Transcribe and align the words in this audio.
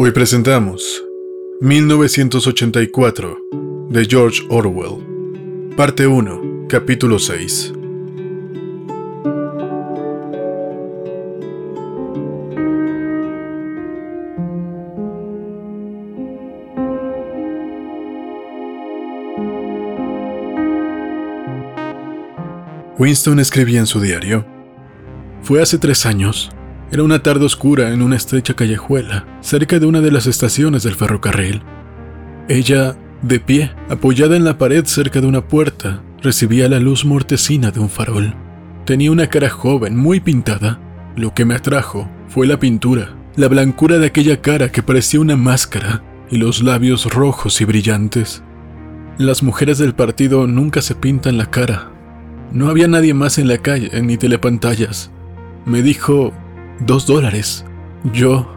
Hoy 0.00 0.12
presentamos 0.12 1.04
1984 1.60 3.36
de 3.90 4.04
George 4.04 4.44
Orwell, 4.48 5.74
parte 5.76 6.06
1, 6.06 6.66
capítulo 6.68 7.18
6. 7.18 7.72
Winston 22.98 23.40
escribía 23.40 23.80
en 23.80 23.86
su 23.86 24.00
diario. 24.00 24.46
Fue 25.42 25.60
hace 25.60 25.76
tres 25.76 26.06
años. 26.06 26.52
Era 26.90 27.02
una 27.02 27.22
tarde 27.22 27.44
oscura 27.44 27.92
en 27.92 28.00
una 28.00 28.16
estrecha 28.16 28.54
callejuela, 28.54 29.26
cerca 29.40 29.78
de 29.78 29.86
una 29.86 30.00
de 30.00 30.10
las 30.10 30.26
estaciones 30.26 30.82
del 30.82 30.94
ferrocarril. 30.94 31.62
Ella, 32.48 32.96
de 33.22 33.40
pie, 33.40 33.72
apoyada 33.90 34.36
en 34.36 34.44
la 34.44 34.56
pared 34.56 34.84
cerca 34.86 35.20
de 35.20 35.26
una 35.26 35.46
puerta, 35.46 36.02
recibía 36.22 36.68
la 36.68 36.80
luz 36.80 37.04
mortecina 37.04 37.70
de 37.70 37.80
un 37.80 37.90
farol. 37.90 38.34
Tenía 38.86 39.12
una 39.12 39.26
cara 39.26 39.50
joven, 39.50 39.96
muy 39.96 40.20
pintada. 40.20 40.80
Lo 41.14 41.34
que 41.34 41.44
me 41.44 41.54
atrajo 41.54 42.08
fue 42.28 42.46
la 42.46 42.58
pintura, 42.58 43.16
la 43.36 43.48
blancura 43.48 43.98
de 43.98 44.06
aquella 44.06 44.40
cara 44.40 44.72
que 44.72 44.82
parecía 44.82 45.20
una 45.20 45.36
máscara 45.36 46.02
y 46.30 46.38
los 46.38 46.62
labios 46.62 47.12
rojos 47.12 47.60
y 47.60 47.66
brillantes. 47.66 48.42
Las 49.18 49.42
mujeres 49.42 49.76
del 49.78 49.94
partido 49.94 50.46
nunca 50.46 50.80
se 50.80 50.94
pintan 50.94 51.36
la 51.36 51.50
cara, 51.50 51.90
no 52.50 52.70
había 52.70 52.88
nadie 52.88 53.12
más 53.12 53.38
en 53.38 53.46
la 53.46 53.58
calle, 53.58 53.90
ni 54.00 54.16
telepantallas. 54.16 55.10
Me 55.66 55.82
dijo 55.82 56.32
dos 56.80 57.06
dólares. 57.06 57.64
Yo... 58.12 58.54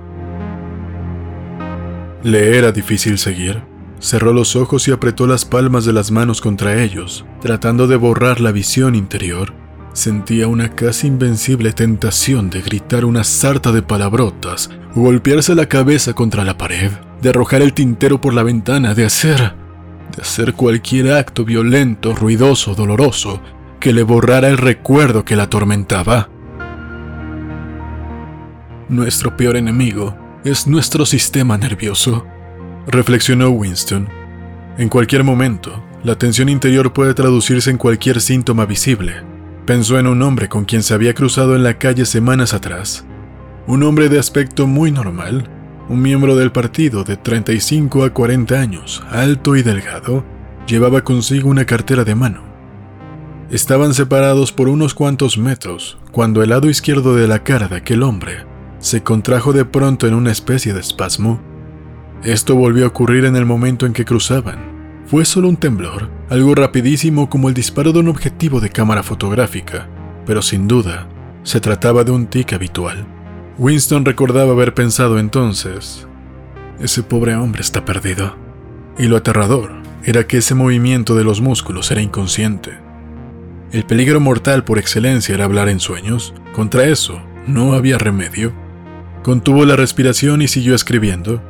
Le 2.24 2.58
era 2.58 2.72
difícil 2.72 3.18
seguir. 3.18 3.64
Cerró 4.00 4.34
los 4.34 4.56
ojos 4.56 4.88
y 4.88 4.92
apretó 4.92 5.28
las 5.28 5.46
palmas 5.46 5.86
de 5.86 5.94
las 5.94 6.12
manos 6.12 6.42
contra 6.42 6.82
ellos, 6.82 7.26
tratando 7.40 7.88
de 7.88 7.96
borrar 7.96 8.40
la 8.42 8.52
visión 8.52 8.96
interior. 8.96 9.54
Sentía 9.94 10.48
una 10.48 10.70
casi 10.70 11.08
invencible 11.08 11.74
tentación 11.74 12.50
de 12.50 12.62
gritar 12.62 13.06
una 13.06 13.24
sarta 13.24 13.72
de 13.72 13.82
palabrotas, 13.82 14.70
golpearse 14.96 15.54
la 15.54 15.68
cabeza 15.68 16.14
contra 16.14 16.44
la 16.44 16.58
pared, 16.58 16.92
de 17.22 17.30
arrojar 17.30 17.62
el 17.62 17.74
tintero 17.74 18.22
por 18.22 18.34
la 18.34 18.44
ventana, 18.44 18.94
de 18.94 19.06
hacer... 19.06 19.54
de 20.16 20.22
hacer 20.22 20.54
cualquier 20.54 21.12
acto 21.12 21.44
violento, 21.44 22.16
ruidoso, 22.16 22.74
doloroso, 22.74 23.42
que 23.80 23.94
le 23.94 24.04
borrara 24.04 24.48
el 24.48 24.58
recuerdo 24.58 25.26
que 25.26 25.36
la 25.36 25.44
atormentaba. 25.44 26.30
Nuestro 28.92 29.38
peor 29.38 29.56
enemigo 29.56 30.14
es 30.44 30.68
nuestro 30.68 31.06
sistema 31.06 31.58
nervioso, 31.58 32.26
reflexionó 32.88 33.50
Winston. 33.50 34.10
En 34.78 34.90
cualquier 34.90 35.24
momento, 35.24 35.82
la 36.04 36.18
tensión 36.18 36.50
interior 36.50 36.92
puede 36.92 37.14
traducirse 37.14 37.72
en 37.72 37.78
cualquier 37.78 38.20
síntoma 38.20 38.66
visible. 38.66 39.24
Pensó 39.66 39.98
en 39.98 40.08
un 40.08 40.22
hombre 40.22 40.50
con 40.50 40.66
quien 40.66 40.84
se 40.84 40.94
había 40.94 41.14
cruzado 41.14 41.56
en 41.56 41.64
la 41.64 41.78
calle 41.78 42.04
semanas 42.04 42.54
atrás. 42.54 43.06
Un 43.66 43.82
hombre 43.84 44.10
de 44.10 44.20
aspecto 44.20 44.68
muy 44.68 44.92
normal, 44.92 45.50
un 45.88 46.02
miembro 46.02 46.36
del 46.36 46.52
partido 46.52 47.06
de 47.06 47.16
35 47.16 48.04
a 48.04 48.10
40 48.10 48.60
años, 48.60 49.02
alto 49.10 49.56
y 49.56 49.64
delgado, 49.64 50.26
llevaba 50.68 51.02
consigo 51.02 51.50
una 51.50 51.64
cartera 51.64 52.04
de 52.04 52.16
mano. 52.16 52.44
Estaban 53.52 53.94
separados 53.94 54.52
por 54.52 54.68
unos 54.68 54.94
cuantos 54.94 55.38
metros 55.38 55.98
cuando 56.12 56.44
el 56.44 56.50
lado 56.50 56.70
izquierdo 56.70 57.16
de 57.16 57.30
la 57.30 57.42
cara 57.42 57.70
de 57.70 57.78
aquel 57.78 58.04
hombre 58.04 58.51
se 58.82 59.02
contrajo 59.02 59.54
de 59.54 59.64
pronto 59.64 60.08
en 60.08 60.14
una 60.14 60.32
especie 60.32 60.74
de 60.74 60.82
espasmo. 60.82 61.40
Esto 62.24 62.56
volvió 62.56 62.86
a 62.86 62.90
ocurrir 62.90 63.26
en 63.26 63.36
el 63.36 63.46
momento 63.46 63.86
en 63.86 63.94
que 63.94 64.06
cruzaban. 64.06 65.04
Fue 65.06 65.24
solo 65.26 65.48
un 65.48 65.58
temblor, 65.58 66.10
algo 66.30 66.54
rapidísimo 66.54 67.30
como 67.30 67.48
el 67.48 67.54
disparo 67.54 67.94
de 67.94 68.00
un 68.00 68.10
objetivo 68.10 68.60
de 68.60 68.70
cámara 68.70 69.04
fotográfica, 69.04 69.88
pero 70.26 70.42
sin 70.42 70.68
duda 70.68 71.08
se 71.44 71.60
trataba 71.60 72.04
de 72.04 72.12
un 72.12 72.28
tic 72.28 72.54
habitual. 72.54 73.06
Winston 73.58 74.06
recordaba 74.06 74.52
haber 74.52 74.74
pensado 74.74 75.20
entonces, 75.20 76.08
ese 76.82 77.04
pobre 77.04 77.36
hombre 77.36 77.62
está 77.62 77.86
perdido. 77.86 78.36
Y 78.98 79.06
lo 79.06 79.18
aterrador 79.18 79.72
era 80.04 80.26
que 80.26 80.38
ese 80.38 80.56
movimiento 80.56 81.16
de 81.16 81.24
los 81.24 81.40
músculos 81.40 81.92
era 81.92 82.02
inconsciente. 82.02 82.72
El 83.72 83.86
peligro 83.86 84.20
mortal 84.20 84.64
por 84.64 84.80
excelencia 84.80 85.36
era 85.36 85.46
hablar 85.46 85.70
en 85.70 85.80
sueños. 85.80 86.34
Contra 86.54 86.86
eso, 86.86 87.22
no 87.46 87.74
había 87.74 88.00
remedio. 88.00 88.52
Contuvo 89.24 89.66
la 89.66 89.76
respiración 89.76 90.42
y 90.42 90.48
siguió 90.48 90.74
escribiendo. 90.74 91.42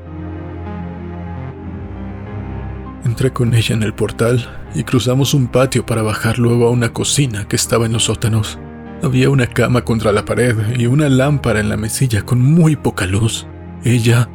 Entré 3.06 3.32
con 3.32 3.54
ella 3.54 3.76
en 3.76 3.84
el 3.84 3.94
portal 3.94 4.46
y 4.76 4.84
cruzamos 4.84 5.34
un 5.34 5.48
patio 5.48 5.86
para 5.86 6.02
bajar 6.02 6.38
luego 6.38 6.68
a 6.68 6.72
una 6.72 6.92
cocina 6.92 7.48
que 7.48 7.56
estaba 7.56 7.86
en 7.86 7.94
los 7.94 8.06
sótanos. 8.06 8.60
Había 9.02 9.30
una 9.30 9.48
cama 9.48 9.84
contra 9.84 10.12
la 10.12 10.26
pared 10.26 10.56
y 10.78 10.86
una 10.86 11.10
lámpara 11.10 11.60
en 11.60 11.70
la 11.70 11.78
mesilla 11.78 12.24
con 12.24 12.42
muy 12.42 12.76
poca 12.76 13.06
luz. 13.06 13.48
Ella... 13.84 14.30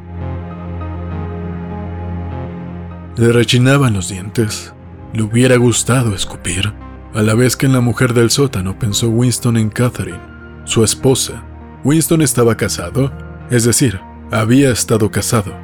Le 3.16 3.32
rechinaban 3.32 3.94
los 3.94 4.08
dientes. 4.08 4.74
Le 5.12 5.22
hubiera 5.22 5.56
gustado 5.56 6.14
escupir. 6.14 6.72
A 7.14 7.22
la 7.22 7.34
vez 7.34 7.56
que 7.56 7.66
en 7.66 7.72
la 7.72 7.80
mujer 7.80 8.12
del 8.12 8.30
sótano 8.30 8.78
pensó 8.78 9.08
Winston 9.08 9.56
en 9.56 9.70
Catherine, 9.70 10.20
su 10.64 10.84
esposa. 10.84 11.42
Winston 11.86 12.20
estaba 12.20 12.56
casado, 12.56 13.12
es 13.48 13.62
decir, 13.62 14.00
había 14.32 14.72
estado 14.72 15.08
casado. 15.12 15.56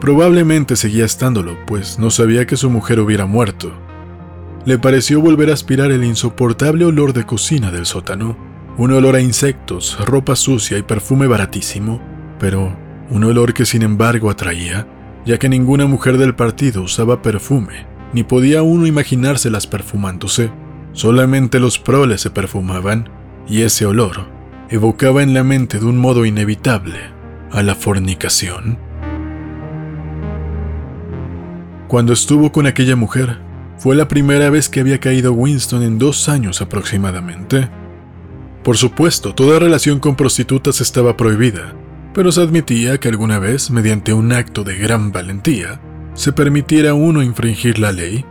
Probablemente 0.00 0.76
seguía 0.76 1.04
estándolo, 1.04 1.56
pues 1.66 1.98
no 1.98 2.10
sabía 2.10 2.46
que 2.46 2.56
su 2.56 2.70
mujer 2.70 3.00
hubiera 3.00 3.26
muerto. 3.26 3.72
Le 4.64 4.78
pareció 4.78 5.20
volver 5.20 5.50
a 5.50 5.54
aspirar 5.54 5.90
el 5.90 6.04
insoportable 6.04 6.84
olor 6.84 7.12
de 7.12 7.26
cocina 7.26 7.72
del 7.72 7.86
sótano, 7.86 8.36
un 8.78 8.92
olor 8.92 9.16
a 9.16 9.20
insectos, 9.20 9.98
ropa 10.06 10.36
sucia 10.36 10.78
y 10.78 10.82
perfume 10.82 11.26
baratísimo, 11.26 12.00
pero 12.38 12.76
un 13.10 13.24
olor 13.24 13.52
que 13.52 13.66
sin 13.66 13.82
embargo 13.82 14.30
atraía, 14.30 14.86
ya 15.26 15.38
que 15.38 15.48
ninguna 15.48 15.86
mujer 15.86 16.18
del 16.18 16.36
partido 16.36 16.82
usaba 16.82 17.20
perfume, 17.20 17.84
ni 18.12 18.22
podía 18.22 18.62
uno 18.62 18.86
imaginárselas 18.86 19.66
perfumándose. 19.66 20.52
Solamente 20.92 21.58
los 21.58 21.80
proles 21.80 22.20
se 22.20 22.30
perfumaban 22.30 23.08
y 23.48 23.62
ese 23.62 23.86
olor 23.86 24.33
evocaba 24.74 25.22
en 25.22 25.34
la 25.34 25.44
mente 25.44 25.78
de 25.78 25.86
un 25.86 25.98
modo 25.98 26.24
inevitable 26.24 26.98
a 27.50 27.62
la 27.62 27.74
fornicación. 27.74 28.78
Cuando 31.88 32.12
estuvo 32.12 32.50
con 32.50 32.66
aquella 32.66 32.96
mujer, 32.96 33.38
fue 33.78 33.94
la 33.94 34.08
primera 34.08 34.50
vez 34.50 34.68
que 34.68 34.80
había 34.80 34.98
caído 35.00 35.32
Winston 35.32 35.82
en 35.82 35.98
dos 35.98 36.28
años 36.28 36.60
aproximadamente. 36.60 37.68
Por 38.62 38.76
supuesto, 38.76 39.34
toda 39.34 39.58
relación 39.58 40.00
con 40.00 40.16
prostitutas 40.16 40.80
estaba 40.80 41.16
prohibida, 41.16 41.74
pero 42.12 42.32
se 42.32 42.40
admitía 42.40 42.98
que 42.98 43.08
alguna 43.08 43.38
vez, 43.38 43.70
mediante 43.70 44.12
un 44.12 44.32
acto 44.32 44.64
de 44.64 44.76
gran 44.76 45.12
valentía, 45.12 45.80
se 46.14 46.32
permitiera 46.32 46.94
uno 46.94 47.22
infringir 47.22 47.78
la 47.78 47.92
ley 47.92 48.24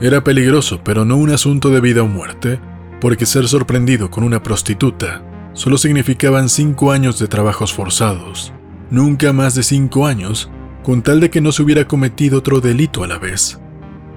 era 0.00 0.24
peligroso, 0.24 0.80
pero 0.82 1.04
no 1.04 1.16
un 1.16 1.30
asunto 1.30 1.70
de 1.70 1.80
vida 1.80 2.02
o 2.02 2.08
muerte, 2.08 2.58
porque 3.00 3.26
ser 3.26 3.46
sorprendido 3.48 4.10
con 4.10 4.24
una 4.24 4.42
prostituta 4.42 5.22
solo 5.54 5.78
significaban 5.78 6.48
cinco 6.48 6.92
años 6.92 7.18
de 7.18 7.28
trabajos 7.28 7.72
forzados, 7.72 8.52
nunca 8.90 9.32
más 9.32 9.54
de 9.54 9.62
cinco 9.62 10.06
años, 10.06 10.50
con 10.82 11.02
tal 11.02 11.20
de 11.20 11.30
que 11.30 11.40
no 11.40 11.52
se 11.52 11.62
hubiera 11.62 11.86
cometido 11.88 12.38
otro 12.38 12.60
delito 12.60 13.02
a 13.02 13.06
la 13.06 13.18
vez, 13.18 13.58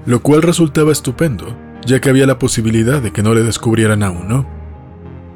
lo 0.06 0.22
cual 0.22 0.42
resultaba 0.42 0.92
estupendo, 0.92 1.56
ya 1.86 2.02
que 2.02 2.10
había 2.10 2.28
la 2.28 2.40
posibilidad 2.40 3.02
de 3.02 3.12
que 3.12 3.24
no 3.24 3.34
le 3.34 3.44
descubrieran 3.44 4.04
a 4.04 4.10
uno. 4.10 4.48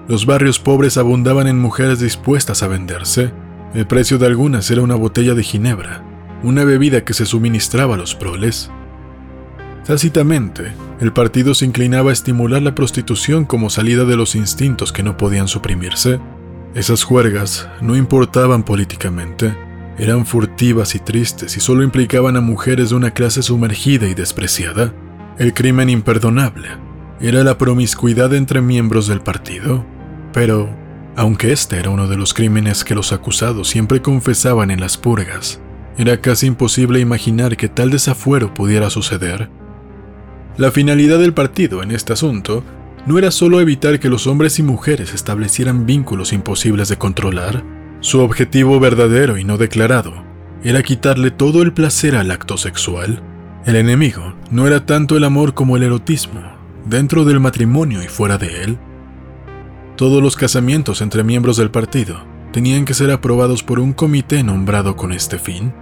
Los 0.07 0.25
barrios 0.25 0.59
pobres 0.59 0.97
abundaban 0.97 1.47
en 1.47 1.59
mujeres 1.59 1.99
dispuestas 1.99 2.63
a 2.63 2.67
venderse, 2.67 3.31
el 3.73 3.87
precio 3.87 4.17
de 4.17 4.25
algunas 4.25 4.69
era 4.69 4.81
una 4.81 4.95
botella 4.95 5.33
de 5.33 5.43
ginebra, 5.43 6.03
una 6.43 6.65
bebida 6.65 7.05
que 7.05 7.13
se 7.13 7.25
suministraba 7.25 7.95
a 7.95 7.97
los 7.97 8.15
proles, 8.15 8.69
Tácitamente, 9.91 10.71
el 11.01 11.11
partido 11.11 11.53
se 11.53 11.65
inclinaba 11.65 12.11
a 12.11 12.13
estimular 12.13 12.61
la 12.61 12.73
prostitución 12.73 13.43
como 13.43 13.69
salida 13.69 14.05
de 14.05 14.15
los 14.15 14.35
instintos 14.35 14.93
que 14.93 15.03
no 15.03 15.17
podían 15.17 15.49
suprimirse. 15.49 16.17
Esas 16.73 17.03
juergas 17.03 17.67
no 17.81 17.97
importaban 17.97 18.63
políticamente, 18.63 19.53
eran 19.97 20.25
furtivas 20.25 20.95
y 20.95 20.99
tristes 20.99 21.57
y 21.57 21.59
solo 21.59 21.83
implicaban 21.83 22.37
a 22.37 22.41
mujeres 22.41 22.91
de 22.91 22.95
una 22.95 23.11
clase 23.11 23.43
sumergida 23.43 24.07
y 24.07 24.13
despreciada. 24.13 24.93
El 25.37 25.53
crimen 25.53 25.89
imperdonable 25.89 26.69
era 27.19 27.43
la 27.43 27.57
promiscuidad 27.57 28.33
entre 28.33 28.61
miembros 28.61 29.07
del 29.07 29.19
partido. 29.19 29.85
Pero, 30.31 30.69
aunque 31.17 31.51
este 31.51 31.77
era 31.77 31.89
uno 31.89 32.07
de 32.07 32.15
los 32.15 32.33
crímenes 32.33 32.85
que 32.85 32.95
los 32.95 33.11
acusados 33.11 33.67
siempre 33.67 34.01
confesaban 34.01 34.71
en 34.71 34.79
las 34.79 34.95
purgas, 34.95 35.59
era 35.97 36.21
casi 36.21 36.47
imposible 36.47 37.01
imaginar 37.01 37.57
que 37.57 37.67
tal 37.67 37.89
desafuero 37.89 38.53
pudiera 38.53 38.89
suceder 38.89 39.49
la 40.57 40.71
finalidad 40.71 41.19
del 41.19 41.33
partido 41.33 41.81
en 41.81 41.91
este 41.91 42.13
asunto 42.13 42.63
no 43.05 43.17
era 43.17 43.31
solo 43.31 43.59
evitar 43.61 43.99
que 43.99 44.09
los 44.09 44.27
hombres 44.27 44.59
y 44.59 44.63
mujeres 44.63 45.13
establecieran 45.13 45.85
vínculos 45.85 46.33
imposibles 46.33 46.89
de 46.89 46.97
controlar, 46.97 47.63
su 47.99 48.19
objetivo 48.19 48.79
verdadero 48.79 49.37
y 49.37 49.43
no 49.43 49.57
declarado 49.57 50.23
era 50.63 50.83
quitarle 50.83 51.31
todo 51.31 51.61
el 51.61 51.73
placer 51.73 52.15
al 52.15 52.31
acto 52.31 52.57
sexual. 52.57 53.21
El 53.65 53.75
enemigo 53.75 54.33
no 54.51 54.67
era 54.67 54.85
tanto 54.85 55.17
el 55.17 55.23
amor 55.23 55.53
como 55.53 55.77
el 55.77 55.83
erotismo, 55.83 56.41
dentro 56.85 57.25
del 57.25 57.39
matrimonio 57.39 58.03
y 58.03 58.07
fuera 58.07 58.37
de 58.37 58.63
él. 58.63 58.77
Todos 59.95 60.21
los 60.21 60.35
casamientos 60.35 61.01
entre 61.01 61.23
miembros 61.23 61.57
del 61.57 61.71
partido 61.71 62.23
tenían 62.51 62.85
que 62.85 62.93
ser 62.93 63.11
aprobados 63.11 63.63
por 63.63 63.79
un 63.79 63.93
comité 63.93 64.43
nombrado 64.43 64.95
con 64.95 65.13
este 65.13 65.39
fin, 65.39 65.73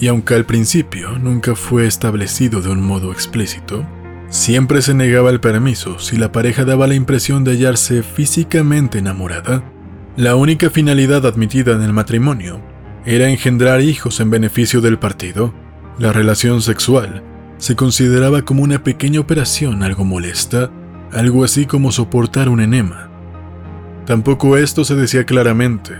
y 0.00 0.06
aunque 0.08 0.34
al 0.34 0.44
principio 0.44 1.18
nunca 1.18 1.54
fue 1.54 1.86
establecido 1.86 2.60
de 2.60 2.70
un 2.70 2.80
modo 2.80 3.12
explícito, 3.12 3.84
siempre 4.30 4.82
se 4.82 4.94
negaba 4.94 5.30
el 5.30 5.40
permiso 5.40 5.98
si 5.98 6.16
la 6.16 6.32
pareja 6.32 6.64
daba 6.64 6.86
la 6.86 6.94
impresión 6.94 7.44
de 7.44 7.52
hallarse 7.52 8.02
físicamente 8.02 8.98
enamorada. 8.98 9.64
La 10.16 10.34
única 10.34 10.70
finalidad 10.70 11.26
admitida 11.26 11.72
en 11.72 11.82
el 11.82 11.92
matrimonio 11.92 12.60
era 13.06 13.30
engendrar 13.30 13.80
hijos 13.80 14.20
en 14.20 14.30
beneficio 14.30 14.80
del 14.80 14.98
partido. 14.98 15.54
La 15.98 16.12
relación 16.12 16.60
sexual 16.60 17.22
se 17.58 17.74
consideraba 17.74 18.42
como 18.42 18.62
una 18.62 18.82
pequeña 18.84 19.20
operación 19.20 19.82
algo 19.82 20.04
molesta, 20.04 20.70
algo 21.12 21.44
así 21.44 21.66
como 21.66 21.92
soportar 21.92 22.48
un 22.48 22.60
enema. 22.60 23.10
Tampoco 24.06 24.56
esto 24.56 24.84
se 24.84 24.94
decía 24.94 25.24
claramente, 25.24 25.92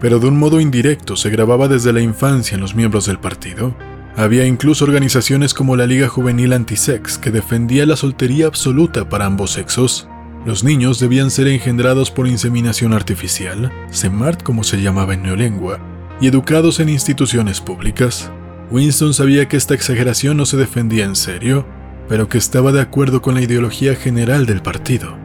pero 0.00 0.18
de 0.18 0.28
un 0.28 0.38
modo 0.38 0.60
indirecto 0.60 1.16
se 1.16 1.30
grababa 1.30 1.68
desde 1.68 1.92
la 1.92 2.00
infancia 2.00 2.54
en 2.56 2.60
los 2.60 2.74
miembros 2.74 3.06
del 3.06 3.18
partido. 3.18 3.74
Había 4.16 4.46
incluso 4.46 4.84
organizaciones 4.84 5.54
como 5.54 5.74
la 5.74 5.86
Liga 5.86 6.08
Juvenil 6.08 6.52
Antisex 6.52 7.18
que 7.18 7.32
defendía 7.32 7.84
la 7.84 7.96
soltería 7.96 8.46
absoluta 8.46 9.08
para 9.08 9.26
ambos 9.26 9.50
sexos. 9.52 10.08
Los 10.46 10.62
niños 10.62 11.00
debían 11.00 11.32
ser 11.32 11.48
engendrados 11.48 12.12
por 12.12 12.28
inseminación 12.28 12.92
artificial, 12.92 13.72
SEMART 13.90 14.42
como 14.44 14.62
se 14.62 14.80
llamaba 14.80 15.14
en 15.14 15.22
neolengua, 15.24 15.80
y 16.20 16.28
educados 16.28 16.78
en 16.78 16.90
instituciones 16.90 17.60
públicas. 17.60 18.30
Winston 18.70 19.14
sabía 19.14 19.48
que 19.48 19.56
esta 19.56 19.74
exageración 19.74 20.36
no 20.36 20.46
se 20.46 20.58
defendía 20.58 21.04
en 21.04 21.16
serio, 21.16 21.66
pero 22.08 22.28
que 22.28 22.38
estaba 22.38 22.70
de 22.70 22.82
acuerdo 22.82 23.20
con 23.20 23.34
la 23.34 23.42
ideología 23.42 23.96
general 23.96 24.46
del 24.46 24.62
partido. 24.62 25.16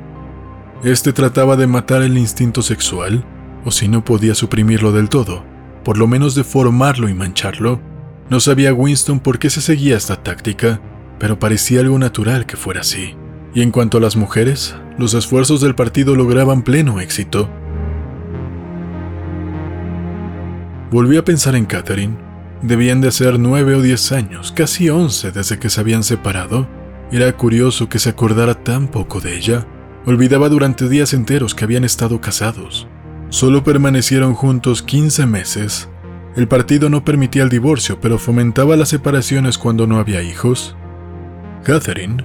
Este 0.83 1.13
trataba 1.13 1.57
de 1.57 1.67
matar 1.67 2.01
el 2.01 2.17
instinto 2.17 2.63
sexual, 2.63 3.23
o 3.65 3.71
si 3.71 3.87
no 3.87 4.03
podía 4.03 4.33
suprimirlo 4.33 4.91
del 4.93 5.09
todo, 5.09 5.43
por 5.83 5.97
lo 5.97 6.07
menos 6.07 6.33
deformarlo 6.33 7.07
y 7.07 7.13
mancharlo. 7.13 7.81
No 8.29 8.39
sabía 8.39 8.73
Winston 8.73 9.19
por 9.19 9.39
qué 9.39 9.49
se 9.49 9.59
seguía 9.59 9.97
esta 9.97 10.15
táctica, 10.21 10.79
pero 11.17 11.39
parecía 11.39 11.79
algo 11.79 11.97
natural 11.97 12.45
que 12.45 12.57
fuera 12.57 12.81
así. 12.81 13.15
Y 13.55 13.63
en 13.63 13.71
cuanto 13.71 13.97
a 13.97 14.01
las 14.01 14.15
mujeres, 14.15 14.75
los 14.99 15.15
esfuerzos 15.15 15.61
del 15.61 15.73
partido 15.73 16.15
lograban 16.15 16.61
pleno 16.61 16.99
éxito. 16.99 17.49
Volví 20.91 21.17
a 21.17 21.25
pensar 21.25 21.55
en 21.55 21.65
Catherine. 21.65 22.17
Debían 22.61 23.01
de 23.01 23.11
ser 23.11 23.39
nueve 23.39 23.73
o 23.73 23.81
diez 23.81 24.11
años, 24.11 24.51
casi 24.51 24.89
once 24.89 25.31
desde 25.31 25.57
que 25.57 25.69
se 25.69 25.81
habían 25.81 26.03
separado. 26.03 26.67
Era 27.11 27.31
curioso 27.35 27.89
que 27.89 27.97
se 27.97 28.09
acordara 28.09 28.53
tan 28.53 28.87
poco 28.89 29.21
de 29.21 29.37
ella. 29.37 29.65
Olvidaba 30.05 30.49
durante 30.49 30.87
días 30.87 31.13
enteros 31.13 31.55
que 31.55 31.63
habían 31.63 31.83
estado 31.83 32.21
casados. 32.21 32.87
Solo 33.29 33.63
permanecieron 33.63 34.35
juntos 34.35 34.83
15 34.83 35.25
meses. 35.25 35.89
El 36.35 36.47
partido 36.47 36.89
no 36.89 37.03
permitía 37.03 37.43
el 37.43 37.49
divorcio, 37.49 37.99
pero 37.99 38.17
fomentaba 38.17 38.75
las 38.75 38.89
separaciones 38.89 39.57
cuando 39.57 39.87
no 39.87 39.97
había 39.97 40.21
hijos. 40.21 40.75
Catherine 41.63 42.23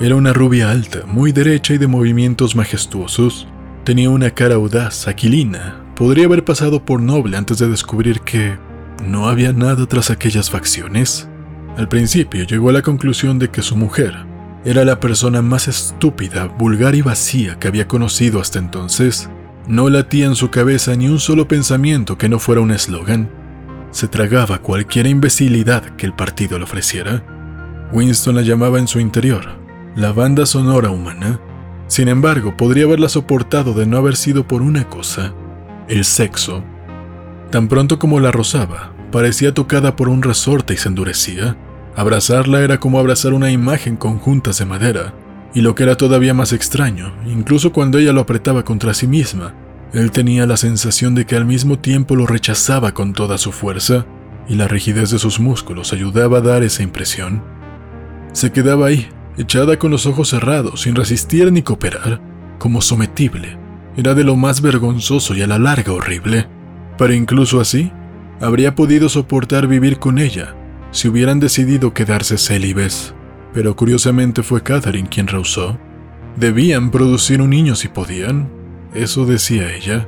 era 0.00 0.16
una 0.16 0.32
rubia 0.32 0.70
alta, 0.70 1.06
muy 1.06 1.32
derecha 1.32 1.74
y 1.74 1.78
de 1.78 1.86
movimientos 1.86 2.56
majestuosos. 2.56 3.46
Tenía 3.84 4.10
una 4.10 4.30
cara 4.30 4.56
audaz, 4.56 5.06
aquilina. 5.06 5.84
Podría 5.94 6.26
haber 6.26 6.44
pasado 6.44 6.84
por 6.84 7.00
noble 7.00 7.36
antes 7.36 7.58
de 7.58 7.68
descubrir 7.68 8.20
que 8.20 8.58
no 9.06 9.28
había 9.28 9.52
nada 9.52 9.86
tras 9.86 10.10
aquellas 10.10 10.50
facciones. 10.50 11.28
Al 11.76 11.88
principio 11.88 12.44
llegó 12.44 12.70
a 12.70 12.72
la 12.72 12.82
conclusión 12.82 13.38
de 13.38 13.50
que 13.50 13.62
su 13.62 13.76
mujer 13.76 14.14
era 14.64 14.84
la 14.84 14.98
persona 14.98 15.42
más 15.42 15.68
estúpida, 15.68 16.46
vulgar 16.46 16.94
y 16.94 17.02
vacía 17.02 17.58
que 17.58 17.68
había 17.68 17.86
conocido 17.86 18.40
hasta 18.40 18.58
entonces. 18.58 19.28
No 19.68 19.90
latía 19.90 20.26
en 20.26 20.34
su 20.34 20.50
cabeza 20.50 20.96
ni 20.96 21.08
un 21.08 21.20
solo 21.20 21.46
pensamiento 21.46 22.18
que 22.18 22.28
no 22.28 22.38
fuera 22.38 22.60
un 22.60 22.70
eslogan. 22.70 23.43
Se 23.94 24.08
tragaba 24.08 24.58
cualquier 24.58 25.06
imbecilidad 25.06 25.84
que 25.96 26.04
el 26.04 26.14
partido 26.14 26.58
le 26.58 26.64
ofreciera. 26.64 27.24
Winston 27.92 28.34
la 28.34 28.42
llamaba 28.42 28.80
en 28.80 28.88
su 28.88 28.98
interior 28.98 29.64
la 29.96 30.12
banda 30.12 30.44
sonora 30.44 30.90
humana. 30.90 31.38
Sin 31.86 32.08
embargo, 32.08 32.56
podría 32.56 32.84
haberla 32.84 33.08
soportado 33.08 33.74
de 33.74 33.86
no 33.86 33.96
haber 33.96 34.16
sido 34.16 34.48
por 34.48 34.60
una 34.60 34.88
cosa, 34.88 35.32
el 35.88 36.04
sexo. 36.04 36.64
Tan 37.52 37.68
pronto 37.68 38.00
como 38.00 38.18
la 38.18 38.32
rozaba, 38.32 38.92
parecía 39.12 39.54
tocada 39.54 39.94
por 39.94 40.08
un 40.08 40.22
resorte 40.22 40.74
y 40.74 40.76
se 40.76 40.88
endurecía. 40.88 41.56
Abrazarla 41.94 42.62
era 42.62 42.80
como 42.80 42.98
abrazar 42.98 43.32
una 43.34 43.52
imagen 43.52 43.96
con 43.96 44.18
juntas 44.18 44.58
de 44.58 44.64
madera. 44.64 45.14
Y 45.54 45.60
lo 45.60 45.76
que 45.76 45.84
era 45.84 45.96
todavía 45.96 46.34
más 46.34 46.52
extraño, 46.52 47.14
incluso 47.26 47.72
cuando 47.72 47.98
ella 47.98 48.12
lo 48.12 48.22
apretaba 48.22 48.64
contra 48.64 48.92
sí 48.92 49.06
misma, 49.06 49.54
él 49.94 50.10
tenía 50.10 50.46
la 50.46 50.56
sensación 50.56 51.14
de 51.14 51.24
que 51.24 51.36
al 51.36 51.46
mismo 51.46 51.78
tiempo 51.78 52.16
lo 52.16 52.26
rechazaba 52.26 52.92
con 52.92 53.12
toda 53.14 53.38
su 53.38 53.52
fuerza, 53.52 54.06
y 54.46 54.56
la 54.56 54.68
rigidez 54.68 55.10
de 55.10 55.18
sus 55.18 55.40
músculos 55.40 55.92
ayudaba 55.92 56.38
a 56.38 56.40
dar 56.42 56.62
esa 56.62 56.82
impresión. 56.82 57.42
Se 58.32 58.52
quedaba 58.52 58.88
ahí, 58.88 59.08
echada 59.38 59.78
con 59.78 59.90
los 59.90 60.04
ojos 60.04 60.28
cerrados, 60.28 60.82
sin 60.82 60.94
resistir 60.94 61.50
ni 61.50 61.62
cooperar, 61.62 62.20
como 62.58 62.82
sometible. 62.82 63.56
Era 63.96 64.14
de 64.14 64.24
lo 64.24 64.36
más 64.36 64.60
vergonzoso 64.60 65.34
y 65.34 65.40
a 65.40 65.46
la 65.46 65.58
larga 65.58 65.92
horrible. 65.92 66.46
Pero 66.98 67.14
incluso 67.14 67.60
así, 67.60 67.90
habría 68.40 68.74
podido 68.74 69.08
soportar 69.08 69.66
vivir 69.66 69.98
con 69.98 70.18
ella 70.18 70.54
si 70.90 71.08
hubieran 71.08 71.40
decidido 71.40 71.94
quedarse 71.94 72.36
célibes 72.38 73.14
pero 73.54 73.76
curiosamente 73.76 74.42
fue 74.42 74.62
Catherine 74.62 75.08
quien 75.08 75.28
rehusó. 75.28 75.78
Debían 76.36 76.90
producir 76.90 77.40
un 77.40 77.50
niño 77.50 77.76
si 77.76 77.86
podían, 77.86 78.50
eso 78.94 79.26
decía 79.26 79.74
ella. 79.74 80.06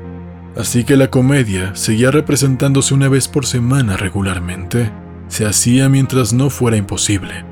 Así 0.57 0.85
que 0.85 0.97
la 0.97 1.11
comedia 1.11 1.75
seguía 1.75 2.11
representándose 2.11 2.95
una 2.95 3.09
vez 3.09 3.29
por 3.29 3.45
semana 3.45 3.97
regularmente. 3.97 4.91
Se 5.29 5.45
hacía 5.45 5.89
mientras 5.89 6.33
no 6.33 6.51
fuera 6.51 6.77
imposible. 6.77 7.45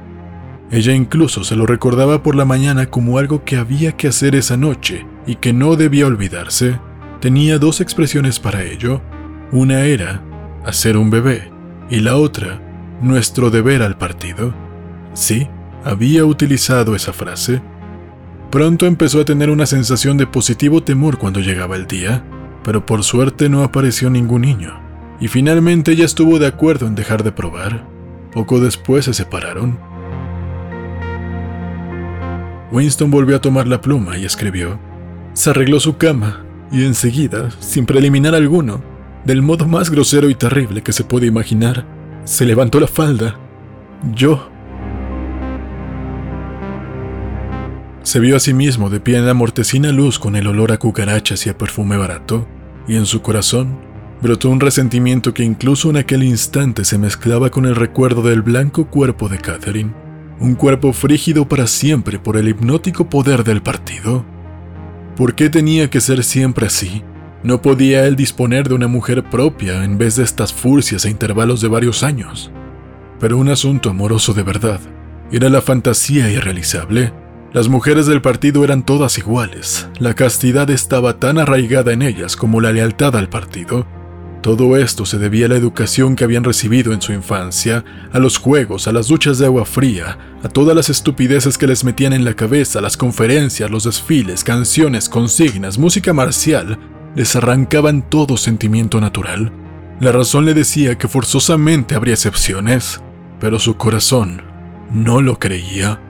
Ella 0.70 0.94
incluso 0.94 1.44
se 1.44 1.56
lo 1.56 1.66
recordaba 1.66 2.22
por 2.22 2.34
la 2.34 2.44
mañana 2.44 2.86
como 2.86 3.18
algo 3.18 3.44
que 3.44 3.56
había 3.56 3.92
que 3.92 4.08
hacer 4.08 4.34
esa 4.34 4.56
noche 4.56 5.06
y 5.26 5.36
que 5.36 5.52
no 5.52 5.76
debía 5.76 6.06
olvidarse. 6.06 6.80
Tenía 7.20 7.58
dos 7.58 7.80
expresiones 7.80 8.40
para 8.40 8.62
ello. 8.62 9.02
Una 9.52 9.82
era 9.82 10.22
hacer 10.64 10.96
un 10.96 11.10
bebé 11.10 11.50
y 11.90 12.00
la 12.00 12.16
otra 12.16 12.60
nuestro 13.02 13.50
deber 13.50 13.82
al 13.82 13.98
partido. 13.98 14.54
Sí, 15.12 15.48
había 15.84 16.24
utilizado 16.24 16.96
esa 16.96 17.12
frase. 17.12 17.60
Pronto 18.54 18.86
empezó 18.86 19.20
a 19.20 19.24
tener 19.24 19.50
una 19.50 19.66
sensación 19.66 20.16
de 20.16 20.28
positivo 20.28 20.80
temor 20.80 21.18
cuando 21.18 21.40
llegaba 21.40 21.74
el 21.74 21.88
día, 21.88 22.24
pero 22.62 22.86
por 22.86 23.02
suerte 23.02 23.48
no 23.48 23.64
apareció 23.64 24.10
ningún 24.10 24.42
niño, 24.42 24.80
y 25.18 25.26
finalmente 25.26 25.90
ella 25.90 26.04
estuvo 26.04 26.38
de 26.38 26.46
acuerdo 26.46 26.86
en 26.86 26.94
dejar 26.94 27.24
de 27.24 27.32
probar. 27.32 27.84
Poco 28.30 28.60
después 28.60 29.06
se 29.06 29.12
separaron. 29.12 29.76
Winston 32.70 33.10
volvió 33.10 33.34
a 33.34 33.40
tomar 33.40 33.66
la 33.66 33.80
pluma 33.80 34.18
y 34.18 34.24
escribió. 34.24 34.78
Se 35.32 35.50
arregló 35.50 35.80
su 35.80 35.96
cama, 35.96 36.44
y 36.70 36.84
enseguida, 36.84 37.50
sin 37.58 37.86
preliminar 37.86 38.36
alguno, 38.36 38.84
del 39.24 39.42
modo 39.42 39.66
más 39.66 39.90
grosero 39.90 40.30
y 40.30 40.36
terrible 40.36 40.80
que 40.80 40.92
se 40.92 41.02
puede 41.02 41.26
imaginar, 41.26 41.84
se 42.22 42.44
levantó 42.44 42.78
la 42.78 42.86
falda. 42.86 43.34
Yo 44.14 44.48
Se 48.04 48.20
vio 48.20 48.36
a 48.36 48.40
sí 48.40 48.52
mismo 48.52 48.90
de 48.90 49.00
pie 49.00 49.16
en 49.16 49.24
la 49.24 49.32
mortecina 49.32 49.90
luz 49.90 50.18
con 50.18 50.36
el 50.36 50.46
olor 50.46 50.72
a 50.72 50.78
cucarachas 50.78 51.46
y 51.46 51.48
a 51.48 51.56
perfume 51.56 51.96
barato, 51.96 52.46
y 52.86 52.96
en 52.96 53.06
su 53.06 53.22
corazón 53.22 53.78
brotó 54.20 54.50
un 54.50 54.60
resentimiento 54.60 55.32
que 55.32 55.42
incluso 55.42 55.88
en 55.88 55.96
aquel 55.96 56.22
instante 56.22 56.84
se 56.84 56.98
mezclaba 56.98 57.48
con 57.48 57.64
el 57.64 57.74
recuerdo 57.74 58.20
del 58.20 58.42
blanco 58.42 58.90
cuerpo 58.90 59.30
de 59.30 59.38
Catherine, 59.38 59.94
un 60.38 60.54
cuerpo 60.54 60.92
frígido 60.92 61.48
para 61.48 61.66
siempre 61.66 62.18
por 62.18 62.36
el 62.36 62.46
hipnótico 62.46 63.08
poder 63.08 63.42
del 63.42 63.62
partido. 63.62 64.26
¿Por 65.16 65.34
qué 65.34 65.48
tenía 65.48 65.88
que 65.88 66.02
ser 66.02 66.24
siempre 66.24 66.66
así? 66.66 67.02
No 67.42 67.62
podía 67.62 68.06
él 68.06 68.16
disponer 68.16 68.68
de 68.68 68.74
una 68.74 68.86
mujer 68.86 69.24
propia 69.30 69.82
en 69.82 69.96
vez 69.96 70.16
de 70.16 70.24
estas 70.24 70.52
furcias 70.52 71.06
a 71.06 71.08
intervalos 71.08 71.62
de 71.62 71.68
varios 71.68 72.02
años. 72.02 72.50
Pero 73.18 73.38
un 73.38 73.48
asunto 73.48 73.88
amoroso 73.88 74.34
de 74.34 74.42
verdad 74.42 74.80
era 75.32 75.48
la 75.48 75.62
fantasía 75.62 76.30
irrealizable 76.30 77.23
las 77.54 77.68
mujeres 77.68 78.06
del 78.06 78.20
partido 78.20 78.64
eran 78.64 78.84
todas 78.84 79.16
iguales, 79.16 79.88
la 80.00 80.14
castidad 80.14 80.68
estaba 80.70 81.20
tan 81.20 81.38
arraigada 81.38 81.92
en 81.92 82.02
ellas 82.02 82.34
como 82.34 82.60
la 82.60 82.72
lealtad 82.72 83.14
al 83.14 83.28
partido. 83.28 83.86
Todo 84.42 84.76
esto 84.76 85.06
se 85.06 85.18
debía 85.18 85.46
a 85.46 85.50
la 85.50 85.54
educación 85.54 86.16
que 86.16 86.24
habían 86.24 86.42
recibido 86.42 86.92
en 86.92 87.00
su 87.00 87.12
infancia, 87.12 87.84
a 88.12 88.18
los 88.18 88.38
juegos, 88.38 88.88
a 88.88 88.92
las 88.92 89.06
duchas 89.06 89.38
de 89.38 89.46
agua 89.46 89.64
fría, 89.66 90.18
a 90.42 90.48
todas 90.48 90.74
las 90.74 90.90
estupideces 90.90 91.56
que 91.56 91.68
les 91.68 91.84
metían 91.84 92.12
en 92.12 92.24
la 92.24 92.34
cabeza, 92.34 92.80
las 92.80 92.96
conferencias, 92.96 93.70
los 93.70 93.84
desfiles, 93.84 94.42
canciones, 94.42 95.08
consignas, 95.08 95.78
música 95.78 96.12
marcial, 96.12 96.76
les 97.14 97.36
arrancaban 97.36 98.02
todo 98.02 98.36
sentimiento 98.36 99.00
natural. 99.00 99.52
La 100.00 100.10
razón 100.10 100.44
le 100.44 100.54
decía 100.54 100.98
que 100.98 101.06
forzosamente 101.06 101.94
habría 101.94 102.14
excepciones, 102.14 103.00
pero 103.38 103.60
su 103.60 103.76
corazón 103.76 104.42
no 104.92 105.22
lo 105.22 105.38
creía. 105.38 106.00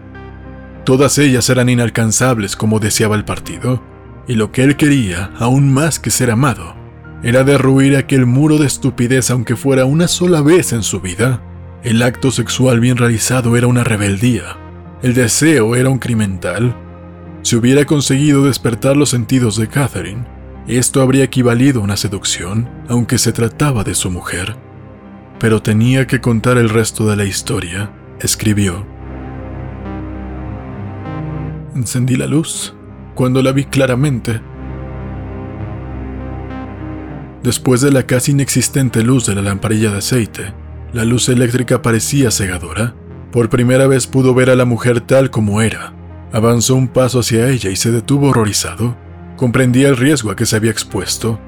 Todas 0.85 1.17
ellas 1.19 1.49
eran 1.49 1.71
inalcanzables 1.71 2.57
como 2.57 2.79
deseaba 2.79 3.17
el 3.17 3.25
partido, 3.25 3.83
y 4.29 4.35
lo 4.35 4.53
que 4.53 4.63
él 4.63 4.77
quería, 4.77 5.31
aún 5.39 5.73
más 5.73 5.99
que 5.99 6.11
ser 6.11 6.31
amado, 6.31 6.75
era 7.23 7.43
derruir 7.43 7.97
aquel 7.97 8.27
muro 8.27 8.59
de 8.59 8.67
estupidez 8.67 9.31
aunque 9.31 9.57
fuera 9.57 9.87
una 9.87 10.09
sola 10.09 10.43
vez 10.43 10.73
en 10.73 10.83
su 10.83 11.01
vida. 11.01 11.43
El 11.83 12.03
acto 12.03 12.31
sexual 12.31 12.81
bien 12.81 12.99
realizado 12.99 13.57
era 13.57 13.67
una 13.67 13.83
rebeldía, 13.83 14.59
el 15.03 15.15
deseo 15.15 15.75
era 15.75 15.89
un 15.89 15.99
criminal. 15.99 16.77
Si 17.43 17.57
hubiera 17.57 17.85
conseguido 17.87 18.45
despertar 18.45 18.97
los 18.97 19.11
sentidos 19.11 19.57
de 19.57 19.69
Catherine, 19.69 20.25
esto 20.67 21.03
habría 21.03 21.25
equivalido 21.25 21.81
a 21.81 21.85
una 21.85 21.97
seducción, 21.97 22.69
aunque 22.89 23.19
se 23.19 23.33
trataba 23.33 23.85
de 23.85 23.95
su 23.95 24.11
mujer. 24.11 24.57
Pero 25.39 25.61
tenía 25.61 26.07
que 26.07 26.21
contar 26.21 26.57
el 26.57 26.71
resto 26.71 27.07
de 27.07 27.17
la 27.17 27.25
historia, 27.25 27.91
escribió. 28.21 28.94
Encendí 31.75 32.17
la 32.17 32.27
luz 32.27 32.75
cuando 33.15 33.43
la 33.43 33.53
vi 33.53 33.65
claramente. 33.65 34.41
Después 37.43 37.81
de 37.81 37.93
la 37.93 38.05
casi 38.05 38.33
inexistente 38.33 39.03
luz 39.03 39.27
de 39.27 39.35
la 39.35 39.43
lamparilla 39.43 39.91
de 39.91 39.99
aceite, 39.99 40.55
la 40.93 41.05
luz 41.05 41.29
eléctrica 41.29 41.83
parecía 41.83 42.31
cegadora. 42.31 42.95
Por 43.33 43.51
primera 43.51 43.87
vez 43.87 44.07
pudo 44.07 44.35
ver 44.35 44.51
a 44.51 44.55
la 44.55 44.65
mujer 44.65 45.01
tal 45.01 45.31
como 45.31 45.61
era. 45.61 45.93
Avanzó 46.33 46.77
un 46.77 46.89
paso 46.89 47.21
hacia 47.21 47.49
ella 47.49 47.71
y 47.71 47.77
se 47.77 47.91
detuvo 47.91 48.29
horrorizado. 48.29 48.97
Comprendía 49.37 49.89
el 49.89 49.97
riesgo 49.97 50.31
a 50.31 50.37
que 50.37 50.47
se 50.47 50.57
había 50.57 50.71
expuesto. 50.71 51.41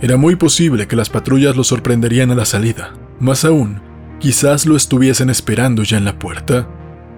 Era 0.00 0.16
muy 0.16 0.36
posible 0.36 0.88
que 0.88 0.96
las 0.96 1.10
patrullas 1.10 1.56
lo 1.56 1.64
sorprenderían 1.64 2.30
a 2.30 2.34
la 2.34 2.46
salida. 2.46 2.94
Más 3.20 3.44
aún, 3.44 3.80
quizás 4.18 4.66
lo 4.66 4.76
estuviesen 4.76 5.28
esperando 5.30 5.82
ya 5.82 5.98
en 5.98 6.06
la 6.06 6.18
puerta. 6.18 6.68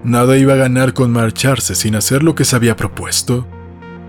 Nada 0.07 0.39
iba 0.39 0.55
a 0.55 0.57
ganar 0.57 0.95
con 0.95 1.13
marcharse 1.13 1.75
sin 1.75 1.95
hacer 1.95 2.23
lo 2.23 2.35
que 2.35 2.47
se 2.47 2.57
había 2.57 2.77
propuesto. 2.77 3.47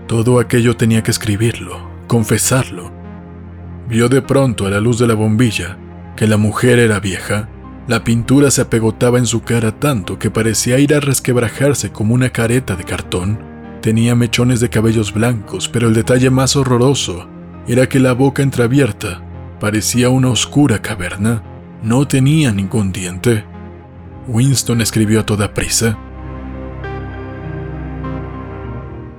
Todo 0.06 0.40
aquello 0.40 0.74
tenía 0.74 1.02
que 1.02 1.10
escribirlo, 1.10 1.90
confesarlo. 2.06 2.90
Vio 3.86 4.08
de 4.08 4.22
pronto 4.22 4.66
a 4.66 4.70
la 4.70 4.80
luz 4.80 4.98
de 4.98 5.06
la 5.06 5.14
bombilla 5.14 5.76
que 6.16 6.26
la 6.26 6.38
mujer 6.38 6.78
era 6.78 6.98
vieja 6.98 7.50
la 7.88 8.04
pintura 8.04 8.50
se 8.50 8.60
apegotaba 8.60 9.16
en 9.16 9.24
su 9.24 9.40
cara 9.40 9.72
tanto 9.72 10.18
que 10.18 10.30
parecía 10.30 10.78
ir 10.78 10.94
a 10.94 11.00
resquebrajarse 11.00 11.90
como 11.90 12.12
una 12.12 12.28
careta 12.28 12.76
de 12.76 12.84
cartón. 12.84 13.38
Tenía 13.80 14.14
mechones 14.14 14.60
de 14.60 14.68
cabellos 14.68 15.14
blancos, 15.14 15.70
pero 15.70 15.88
el 15.88 15.94
detalle 15.94 16.28
más 16.28 16.54
horroroso 16.54 17.26
era 17.66 17.88
que 17.88 17.98
la 17.98 18.12
boca 18.12 18.42
entreabierta 18.42 19.22
parecía 19.58 20.10
una 20.10 20.28
oscura 20.28 20.82
caverna. 20.82 21.42
No 21.82 22.06
tenía 22.06 22.52
ningún 22.52 22.92
diente. 22.92 23.46
Winston 24.28 24.80
escribió 24.80 25.20
a 25.20 25.26
toda 25.26 25.52
prisa. 25.54 25.98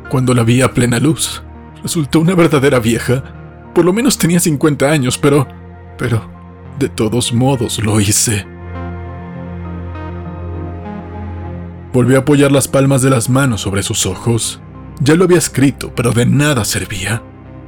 Cuando 0.09 0.33
la 0.33 0.43
vi 0.43 0.61
a 0.61 0.71
plena 0.71 0.99
luz, 0.99 1.43
resultó 1.83 2.19
una 2.19 2.35
verdadera 2.35 2.79
vieja. 2.79 3.23
Por 3.73 3.85
lo 3.85 3.93
menos 3.93 4.17
tenía 4.17 4.39
50 4.39 4.89
años, 4.89 5.17
pero... 5.17 5.47
pero... 5.97 6.39
De 6.79 6.87
todos 6.87 7.33
modos 7.33 7.83
lo 7.83 7.99
hice. 7.99 8.47
Volvió 11.91 12.17
a 12.17 12.21
apoyar 12.21 12.53
las 12.53 12.69
palmas 12.69 13.01
de 13.01 13.09
las 13.09 13.29
manos 13.29 13.61
sobre 13.61 13.83
sus 13.83 14.05
ojos. 14.05 14.61
Ya 15.01 15.15
lo 15.15 15.25
había 15.25 15.39
escrito, 15.39 15.91
pero 15.93 16.11
de 16.13 16.25
nada 16.25 16.63
servía. 16.63 17.21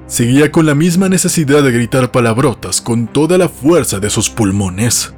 Seguía 0.08 0.52
con 0.52 0.66
la 0.66 0.76
misma 0.76 1.10
necesidad 1.10 1.62
de 1.64 1.72
gritar 1.72 2.12
palabrotas 2.12 2.82
con 2.82 3.08
toda 3.08 3.38
la 3.38 3.50
fuerza 3.50 4.00
de 4.00 4.10
sus 4.10 4.30
pulmones. 4.30 5.14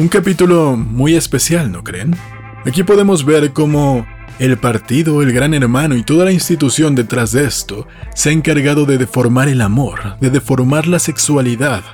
Un 0.00 0.08
capítulo 0.08 0.78
muy 0.78 1.14
especial, 1.14 1.70
¿no 1.70 1.84
creen? 1.84 2.16
Aquí 2.64 2.84
podemos 2.84 3.26
ver 3.26 3.52
cómo 3.52 4.06
el 4.38 4.56
partido, 4.56 5.20
el 5.20 5.30
gran 5.30 5.52
hermano 5.52 5.94
y 5.94 6.02
toda 6.02 6.24
la 6.24 6.32
institución 6.32 6.94
detrás 6.94 7.32
de 7.32 7.44
esto 7.44 7.86
se 8.14 8.30
ha 8.30 8.32
encargado 8.32 8.86
de 8.86 8.96
deformar 8.96 9.50
el 9.50 9.60
amor, 9.60 10.18
de 10.18 10.30
deformar 10.30 10.86
la 10.86 11.00
sexualidad 11.00 11.84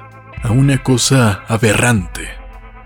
a 0.44 0.52
una 0.52 0.84
cosa 0.84 1.42
aberrante, 1.48 2.28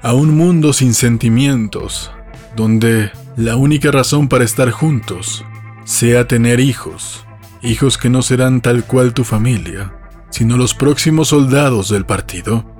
a 0.00 0.14
un 0.14 0.34
mundo 0.38 0.72
sin 0.72 0.94
sentimientos, 0.94 2.10
donde 2.56 3.10
la 3.36 3.56
única 3.56 3.90
razón 3.90 4.26
para 4.26 4.44
estar 4.44 4.70
juntos 4.70 5.44
sea 5.84 6.26
tener 6.28 6.60
hijos, 6.60 7.26
hijos 7.60 7.98
que 7.98 8.08
no 8.08 8.22
serán 8.22 8.62
tal 8.62 8.84
cual 8.84 9.12
tu 9.12 9.24
familia, 9.24 9.92
sino 10.30 10.56
los 10.56 10.72
próximos 10.72 11.28
soldados 11.28 11.90
del 11.90 12.06
partido. 12.06 12.79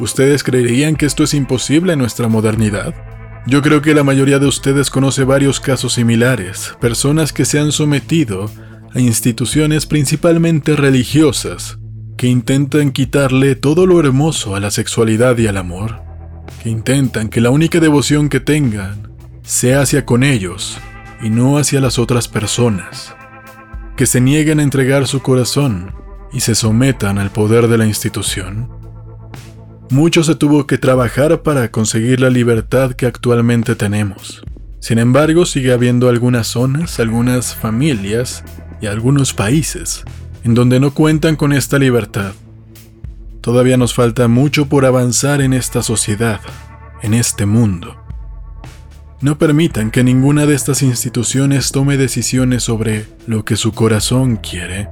¿Ustedes 0.00 0.42
creerían 0.42 0.96
que 0.96 1.04
esto 1.04 1.24
es 1.24 1.34
imposible 1.34 1.92
en 1.92 1.98
nuestra 1.98 2.26
modernidad? 2.26 2.94
Yo 3.46 3.60
creo 3.60 3.82
que 3.82 3.94
la 3.94 4.02
mayoría 4.02 4.38
de 4.38 4.46
ustedes 4.46 4.88
conoce 4.88 5.24
varios 5.24 5.60
casos 5.60 5.92
similares, 5.92 6.74
personas 6.80 7.34
que 7.34 7.44
se 7.44 7.58
han 7.58 7.70
sometido 7.70 8.50
a 8.94 9.00
instituciones 9.00 9.84
principalmente 9.84 10.74
religiosas, 10.74 11.78
que 12.16 12.28
intentan 12.28 12.92
quitarle 12.92 13.56
todo 13.56 13.86
lo 13.86 14.00
hermoso 14.00 14.56
a 14.56 14.60
la 14.60 14.70
sexualidad 14.70 15.36
y 15.36 15.46
al 15.48 15.58
amor, 15.58 16.02
que 16.62 16.70
intentan 16.70 17.28
que 17.28 17.42
la 17.42 17.50
única 17.50 17.78
devoción 17.78 18.30
que 18.30 18.40
tengan 18.40 19.12
sea 19.42 19.82
hacia 19.82 20.06
con 20.06 20.24
ellos 20.24 20.78
y 21.22 21.28
no 21.28 21.58
hacia 21.58 21.80
las 21.80 21.98
otras 21.98 22.26
personas, 22.26 23.14
que 23.98 24.06
se 24.06 24.22
niegan 24.22 24.60
a 24.60 24.62
entregar 24.62 25.06
su 25.06 25.20
corazón 25.20 25.92
y 26.32 26.40
se 26.40 26.54
sometan 26.54 27.18
al 27.18 27.30
poder 27.30 27.68
de 27.68 27.76
la 27.76 27.86
institución. 27.86 28.79
Mucho 29.90 30.22
se 30.22 30.36
tuvo 30.36 30.66
que 30.68 30.78
trabajar 30.78 31.42
para 31.42 31.70
conseguir 31.70 32.20
la 32.20 32.30
libertad 32.30 32.92
que 32.92 33.06
actualmente 33.06 33.74
tenemos. 33.74 34.42
Sin 34.78 34.98
embargo, 34.98 35.44
sigue 35.44 35.72
habiendo 35.72 36.08
algunas 36.08 36.46
zonas, 36.46 37.00
algunas 37.00 37.56
familias 37.56 38.44
y 38.80 38.86
algunos 38.86 39.34
países 39.34 40.04
en 40.44 40.54
donde 40.54 40.80
no 40.80 40.92
cuentan 40.92 41.36
con 41.36 41.52
esta 41.52 41.78
libertad. 41.78 42.32
Todavía 43.40 43.76
nos 43.76 43.94
falta 43.94 44.28
mucho 44.28 44.66
por 44.66 44.84
avanzar 44.84 45.40
en 45.40 45.52
esta 45.52 45.82
sociedad, 45.82 46.40
en 47.02 47.14
este 47.14 47.46
mundo. 47.46 47.96
No 49.20 49.38
permitan 49.38 49.90
que 49.90 50.02
ninguna 50.02 50.46
de 50.46 50.54
estas 50.54 50.82
instituciones 50.82 51.72
tome 51.72 51.96
decisiones 51.96 52.62
sobre 52.62 53.06
lo 53.26 53.44
que 53.44 53.56
su 53.56 53.72
corazón 53.72 54.36
quiere. 54.36 54.88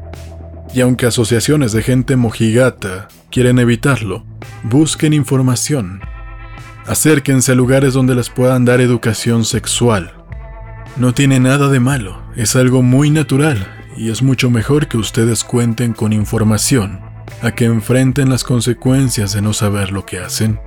Y 0.75 0.81
aunque 0.81 1.07
asociaciones 1.07 1.73
de 1.73 1.83
gente 1.83 2.17
mojigata 2.17 3.09
quieren 3.31 3.59
evitarlo, 3.59 4.25
busquen 4.63 5.13
información. 5.13 6.01
Acérquense 6.87 7.53
a 7.53 7.55
lugares 7.55 7.95
donde 7.95 8.15
les 8.15 8.31
puedan 8.31 8.65
dar 8.65 8.81
educación 8.81 9.45
sexual. 9.45 10.15
No 10.97 11.15
tiene 11.15 11.39
nada 11.41 11.69
de 11.69 11.81
malo, 11.81 12.23
es 12.37 12.57
algo 12.57 12.83
muy 12.83 13.11
natural 13.11 13.67
y 13.97 14.11
es 14.11 14.23
mucho 14.23 14.51
mejor 14.51 14.89
que 14.89 14.97
ustedes 14.97 15.45
cuenten 15.45 15.93
con 15.93 16.13
información 16.13 17.01
a 17.43 17.53
que 17.53 17.67
enfrenten 17.67 18.31
las 18.31 18.45
consecuencias 18.45 19.33
de 19.33 19.43
no 19.43 19.53
saber 19.53 19.93
lo 19.93 20.07
que 20.07 20.19
hacen. 20.19 20.59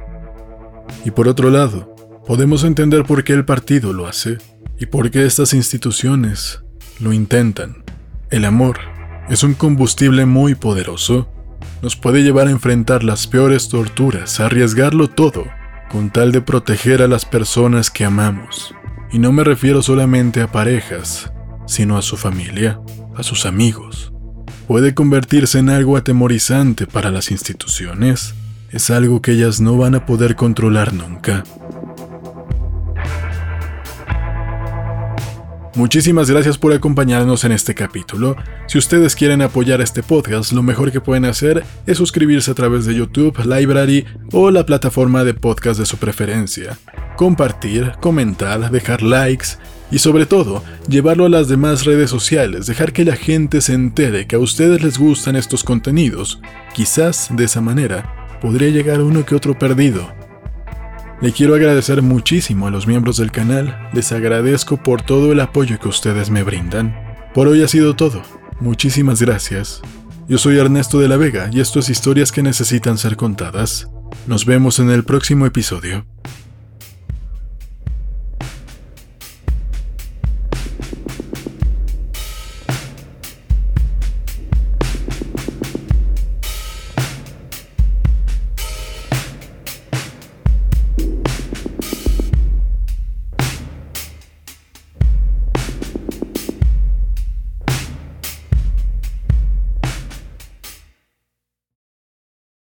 Y 1.05 1.11
por 1.11 1.27
otro 1.27 1.49
lado, 1.49 1.95
podemos 2.27 2.63
entender 2.63 3.03
por 3.03 3.23
qué 3.23 3.33
el 3.33 3.45
partido 3.45 3.93
lo 3.93 4.07
hace 4.07 4.37
y 4.79 4.85
por 4.85 5.11
qué 5.11 5.25
estas 5.25 5.53
instituciones 5.53 6.61
lo 6.99 7.13
intentan. 7.13 7.83
El 8.29 8.45
amor 8.45 8.79
es 9.29 9.43
un 9.43 9.53
combustible 9.53 10.25
muy 10.25 10.55
poderoso 10.55 11.27
nos 11.81 11.95
puede 11.95 12.21
llevar 12.21 12.47
a 12.47 12.51
enfrentar 12.51 13.03
las 13.03 13.27
peores 13.27 13.69
torturas, 13.69 14.39
a 14.39 14.45
arriesgarlo 14.45 15.09
todo, 15.09 15.45
con 15.89 16.11
tal 16.11 16.31
de 16.31 16.41
proteger 16.41 17.01
a 17.01 17.07
las 17.07 17.25
personas 17.25 17.89
que 17.89 18.05
amamos. 18.05 18.73
Y 19.11 19.19
no 19.19 19.31
me 19.31 19.43
refiero 19.43 19.81
solamente 19.81 20.41
a 20.41 20.51
parejas, 20.51 21.31
sino 21.65 21.97
a 21.97 22.01
su 22.01 22.17
familia, 22.17 22.79
a 23.15 23.23
sus 23.23 23.45
amigos. 23.45 24.13
Puede 24.67 24.93
convertirse 24.93 25.59
en 25.59 25.69
algo 25.69 25.97
atemorizante 25.97 26.87
para 26.87 27.11
las 27.11 27.31
instituciones. 27.31 28.35
Es 28.69 28.89
algo 28.89 29.21
que 29.21 29.31
ellas 29.31 29.59
no 29.59 29.75
van 29.75 29.95
a 29.95 30.05
poder 30.05 30.35
controlar 30.35 30.93
nunca. 30.93 31.43
Muchísimas 35.73 36.29
gracias 36.29 36.57
por 36.57 36.73
acompañarnos 36.73 37.45
en 37.45 37.53
este 37.53 37.73
capítulo. 37.73 38.35
Si 38.67 38.77
ustedes 38.77 39.15
quieren 39.15 39.41
apoyar 39.41 39.79
este 39.79 40.03
podcast, 40.03 40.51
lo 40.51 40.63
mejor 40.63 40.91
que 40.91 40.99
pueden 40.99 41.23
hacer 41.23 41.63
es 41.87 41.97
suscribirse 41.97 42.51
a 42.51 42.55
través 42.55 42.85
de 42.85 42.93
YouTube, 42.93 43.39
Library 43.45 44.05
o 44.33 44.51
la 44.51 44.65
plataforma 44.65 45.23
de 45.23 45.33
podcast 45.33 45.79
de 45.79 45.85
su 45.85 45.95
preferencia. 45.95 46.77
Compartir, 47.15 47.93
comentar, 48.01 48.69
dejar 48.69 49.01
likes 49.01 49.47
Y 49.91 49.99
sobre 49.99 50.25
todo, 50.25 50.61
llevarlo 50.89 51.25
a 51.25 51.29
las 51.29 51.47
demás 51.47 51.85
redes 51.85 52.09
sociales, 52.09 52.65
dejar 52.65 52.91
que 52.91 53.05
la 53.05 53.15
gente 53.15 53.61
se 53.61 53.73
entere 53.73 54.27
que 54.27 54.35
a 54.35 54.39
ustedes 54.39 54.83
les 54.83 54.97
gustan 54.97 55.37
estos 55.37 55.63
contenidos. 55.63 56.41
Quizás 56.73 57.29
de 57.31 57.45
esa 57.45 57.61
manera 57.61 58.39
podría 58.41 58.69
llegar 58.69 59.01
uno 59.01 59.25
que 59.25 59.35
otro 59.35 59.57
perdido. 59.57 60.20
Le 61.21 61.31
quiero 61.31 61.53
agradecer 61.53 62.01
muchísimo 62.01 62.65
a 62.65 62.71
los 62.71 62.87
miembros 62.87 63.17
del 63.17 63.31
canal, 63.31 63.89
les 63.93 64.11
agradezco 64.11 64.77
por 64.77 65.03
todo 65.03 65.31
el 65.31 65.39
apoyo 65.39 65.79
que 65.79 65.87
ustedes 65.87 66.31
me 66.31 66.41
brindan. 66.41 66.95
Por 67.35 67.47
hoy 67.47 67.61
ha 67.61 67.67
sido 67.67 67.95
todo, 67.95 68.23
muchísimas 68.59 69.21
gracias. 69.21 69.83
Yo 70.27 70.39
soy 70.39 70.57
Ernesto 70.57 70.99
de 70.99 71.07
la 71.07 71.17
Vega 71.17 71.47
y 71.53 71.59
esto 71.59 71.77
es 71.77 71.89
Historias 71.89 72.31
que 72.31 72.41
necesitan 72.41 72.97
ser 72.97 73.17
contadas. 73.17 73.87
Nos 74.25 74.47
vemos 74.47 74.79
en 74.79 74.89
el 74.89 75.03
próximo 75.03 75.45
episodio. 75.45 76.07